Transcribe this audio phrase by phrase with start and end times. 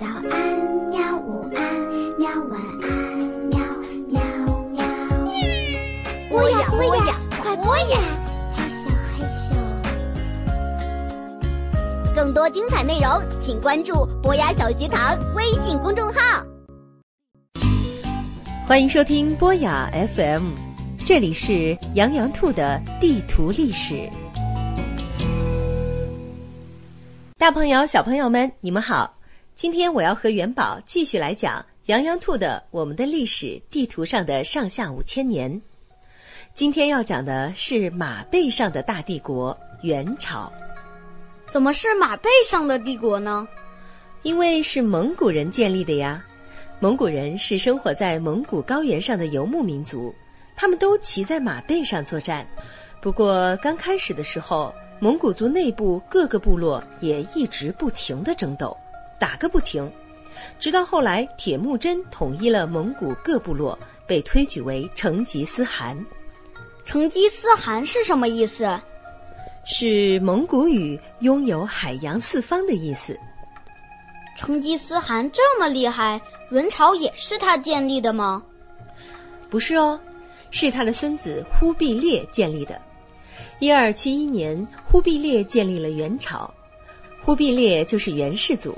[0.00, 0.32] 早安，
[0.88, 1.14] 喵！
[1.18, 1.60] 午安，
[2.18, 2.30] 喵！
[2.48, 2.88] 晚安，
[3.50, 3.60] 喵
[4.08, 4.18] 喵
[4.70, 4.82] 喵！
[6.30, 7.98] 播呀播呀，快播呀！
[8.56, 9.52] 嘿咻嘿咻。
[12.16, 16.42] 更多精彩内容，请关注博雅小学堂微信公众号。
[18.66, 20.44] 欢迎收听博雅 FM，
[21.04, 24.08] 这里是羊羊兔的地图历史。
[27.36, 29.19] 大朋友、小朋友们，你们好！
[29.60, 35.52] 今天我要和元宝继续来讲羊羊兔的《我们的历史地图上的上下五千年》。
[36.54, 40.50] 今天要讲的是马背上的大帝国——元朝。
[41.46, 43.46] 怎么是马背上的帝国呢？
[44.22, 46.24] 因为是蒙古人建立的呀。
[46.78, 50.14] 蒙古人是生活在蒙古高原上的游牧民族，
[50.56, 52.48] 他们都骑在马背上作战。
[53.02, 58.74] 不过刚开始的时候，蒙古族内部各个部落也一直不停的争斗，
[59.20, 59.88] 打个不停，
[60.58, 65.96] 直到后来铁木真统一了蒙古各部落，被推举为成吉思汗。
[66.86, 68.80] 成吉思汗是什么意思？
[69.64, 73.16] 是蒙古语“拥有海洋四方”的意思。
[74.36, 76.18] 成吉思汗这么厉害，
[76.50, 78.42] 元朝也是他建立的吗？
[79.50, 80.00] 不是哦，
[80.50, 82.80] 是他的孙子忽必烈建立的。
[83.58, 86.52] 一二七一年，忽必烈建立了元朝，
[87.22, 88.76] 忽必烈就是元世祖。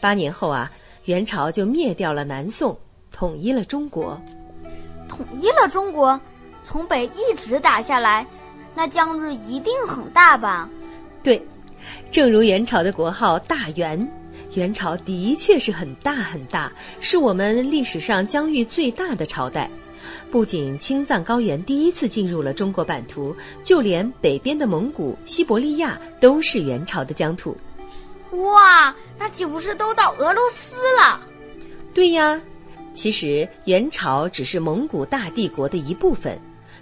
[0.00, 0.70] 八年后啊，
[1.04, 2.76] 元朝就灭掉了南宋，
[3.12, 4.20] 统一了中国。
[5.08, 6.18] 统一了中国，
[6.62, 8.26] 从北一直打下来，
[8.74, 10.68] 那疆域一定很大吧？
[11.22, 11.40] 对，
[12.10, 14.10] 正如元朝的国号大元，
[14.54, 19.70] 元朝的确是很大很大，是我们历史上疆域最大的朝代。
[20.30, 27.54] 不仅青藏高原第一次进入了中国版图，就连北边的蒙古、西伯利亚都是元朝的疆土。
[28.32, 31.20] 哇，那岂不是都到俄罗斯了？
[31.92, 32.40] 对呀，
[32.94, 36.38] 其实元朝只是蒙古大帝国的一部分。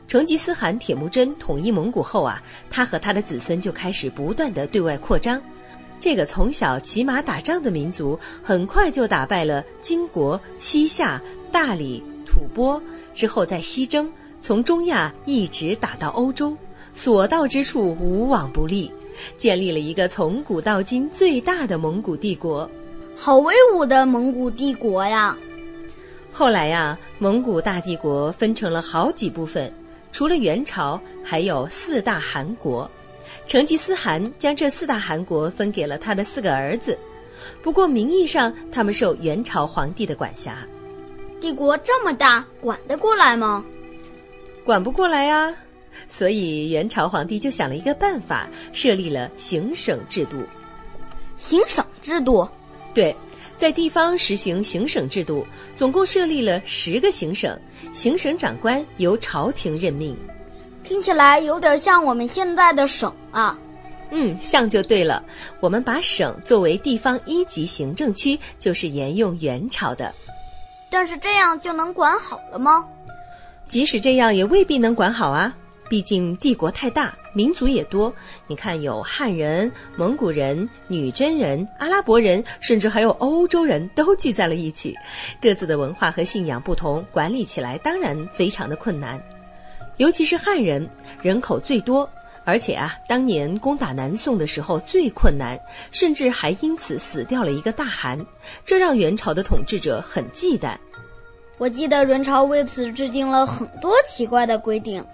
[0.07, 5.41] 成吉思汗铁木真统一蒙古后啊，他和他的子孙就开始不断的对外扩张。
[6.01, 11.21] 这个从小骑马打仗的民族，很快就打败了金国、西夏、
[11.51, 12.81] 大理、吐蕃。
[13.15, 14.11] 之后再西征，
[14.41, 16.57] 从中亚一直打到欧洲，
[16.95, 18.91] 所到之处无往不利，
[19.37, 22.71] 建立了一个从古到今最大的蒙古帝国。
[23.17, 25.37] 好威武的蒙古帝国呀！
[26.31, 29.73] 后来呀，蒙古大帝国分成了好几部分，
[30.13, 32.89] 除了元朝，还有四大汗国。
[33.47, 36.97] 成吉思汗将这四大汗国分给了他的四个儿子，
[37.63, 40.67] 不过名义上他们受元朝皇帝的管辖。
[41.41, 43.65] 帝国这么大，管得过来吗？
[44.65, 45.55] 管不过来呀，
[46.09, 50.43] 所以元朝皇帝就想了一个办法，设立了行省制度。
[51.37, 52.49] 行省制度，
[52.93, 53.15] 对，
[53.57, 57.59] 在地方实行行省制度，总共设立了十个行省，
[57.93, 60.17] 行省长官由朝廷任命。
[60.85, 63.59] 听起来有点像我们现在的省啊。
[64.11, 65.23] 嗯，像就对了。
[65.61, 70.15] 我们把省作为地方一级行政区，就是沿用元朝的。
[70.91, 72.87] 但是这样就能管好了吗？
[73.69, 75.55] 即使这样，也未必能管好啊！
[75.89, 78.13] 毕竟帝国太大，民族也多。
[78.47, 84.95] 你看，有汉人、蒙古人、女真人、阿拉伯人，甚至还有欧洲人都聚在了一起，
[85.41, 89.19] 各自的文化和信仰不同，管理起来当然非常的困难。
[89.97, 90.89] 尤其是汉人，
[91.23, 92.09] 人口最多，
[92.45, 95.59] 而且啊，当年攻打南宋的时候最困难，
[95.91, 98.25] 甚至还因此死掉了一个大汗，
[98.65, 100.77] 这让元朝的统治者很忌惮。
[101.57, 105.05] 我记得元朝为此制定了很多奇怪的规定。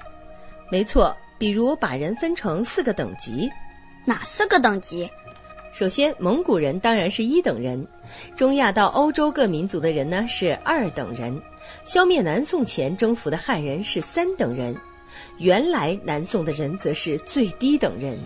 [0.70, 3.50] 没错，比如把人分成四个等级。
[4.04, 5.08] 哪四个等级？
[5.72, 7.86] 首先，蒙古人当然是一等人，
[8.36, 11.40] 中亚到欧洲各民族的人呢是二等人，
[11.84, 14.76] 消灭南宋前征服的汉人是三等人，
[15.38, 18.18] 原来南宋的人则是最低等人。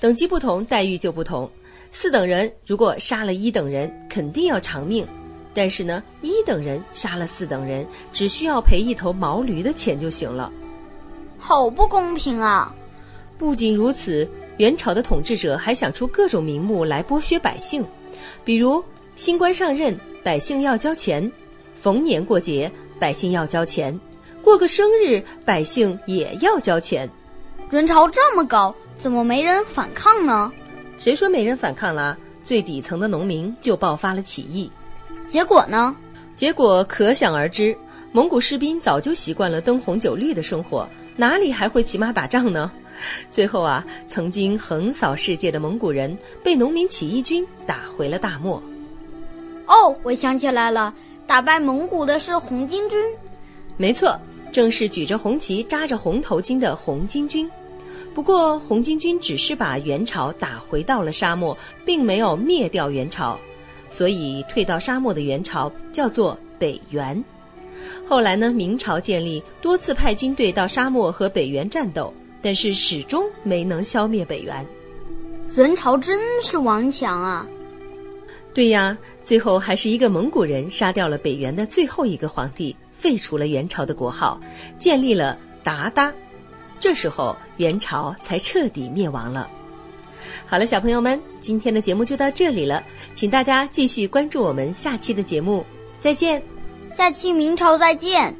[0.00, 1.48] 等级不同，待遇就不同。
[1.92, 5.06] 四等人如果杀了一等人，肯定要偿命。
[5.52, 10.52] 但是呢，一等人杀了四等人，只需要赔一头毛驴的钱就行了，
[11.40, 12.72] 好不公平啊！
[13.38, 14.28] 不仅如此，
[14.58, 17.82] 元朝的统治者还想出各种名目来剥削百姓，
[18.44, 18.84] 比如
[19.16, 21.28] 新官上任，百姓要交钱；
[21.80, 23.98] 逢年过节，百姓要交钱；
[24.42, 27.08] 过个生日，百姓也要交钱。
[27.70, 30.52] 人潮这么高，怎么没人反抗呢？
[30.98, 32.16] 谁说没人反抗了？
[32.44, 34.70] 最底层的农民就爆发了起义。
[35.28, 35.96] 结果呢？
[36.34, 37.76] 结果可想而知，
[38.12, 42.70] 蒙古士兵早就习惯了灯红酒绿的生活，哪里还会骑马打仗呢？
[43.30, 48.62] 最后啊，曾经横扫世界的蒙古人被农民起义军打回了大漠。
[49.66, 50.94] 哦，哦，我想起来了，
[51.26, 52.98] 打败蒙古的是红巾军。
[53.76, 54.18] 没错，
[54.52, 57.50] 正是举着红旗、扎着红头巾的红巾军。
[58.14, 61.56] 不过，红巾军只是把元朝打回到了沙漠，
[61.86, 63.38] 并没有灭掉元朝，
[63.88, 67.24] 所以退到沙漠的元朝叫做北元。
[68.10, 72.12] 后来呢，明朝建立，多次派军队到沙漠和北元战斗，
[72.42, 74.66] 但是始终没能消灭北元。
[75.54, 77.46] 元朝真是顽强啊！
[78.52, 84.40] 对呀，最后还是一个蒙古人杀掉了北元的最后一个皇帝，废除了元朝的国号，
[84.76, 86.12] 建立了鞑靼。
[86.80, 89.48] 这时候元朝才彻底灭亡了。
[90.46, 92.82] 好了，小朋友们，今天的节目就到这里了，
[93.14, 95.64] 请大家继续关注我们下期的节目，
[96.00, 96.42] 再见。
[96.96, 98.34] 下期明朝再见。